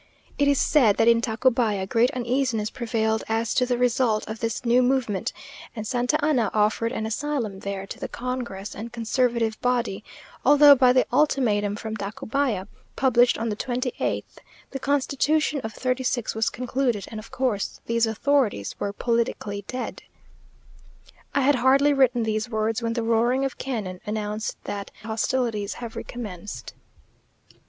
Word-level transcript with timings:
It 0.39 0.47
is 0.47 0.59
said 0.59 0.97
that 0.97 1.07
in 1.07 1.21
Tacubaya 1.21 1.85
great 1.85 2.09
uneasiness 2.15 2.71
prevailed 2.71 3.23
as 3.29 3.53
to 3.53 3.67
the 3.67 3.77
result 3.77 4.27
of 4.27 4.39
this 4.39 4.65
new 4.65 4.81
movement, 4.81 5.31
and 5.75 5.85
Santa 5.85 6.17
Anna 6.25 6.49
offered 6.55 6.91
an 6.91 7.05
asylum 7.05 7.59
there 7.59 7.85
to 7.85 7.99
the 7.99 8.07
congress 8.07 8.73
and 8.73 8.91
conservative 8.91 9.61
body, 9.61 10.03
although, 10.43 10.73
by 10.73 10.91
the 10.91 11.05
ultimatum 11.13 11.75
from 11.75 11.95
Tacubaya, 11.95 12.67
published 12.95 13.37
on 13.37 13.49
the 13.49 13.55
twenty 13.55 13.93
eighth, 13.99 14.39
the 14.71 14.79
constitution 14.79 15.61
of 15.63 15.71
'36 15.71 16.33
was 16.33 16.49
concluded, 16.49 17.05
and 17.11 17.19
of 17.19 17.29
course 17.29 17.79
these 17.85 18.07
authorities 18.07 18.73
were 18.79 18.93
politically 18.93 19.63
dead. 19.67 20.01
I 21.35 21.41
had 21.41 21.53
hardly 21.53 21.93
written 21.93 22.23
these 22.23 22.49
words 22.49 22.81
when 22.81 22.93
the 22.93 23.03
roaring 23.03 23.45
of 23.45 23.59
cannon 23.59 24.01
announced 24.07 24.57
that 24.63 24.89
hostilities 25.03 25.75
have 25.75 25.95
recommenced. 25.95 26.73